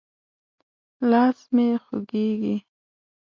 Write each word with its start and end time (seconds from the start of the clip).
لاس 1.09 1.39
مې 1.53 1.67
خوږېږي. 1.83 2.55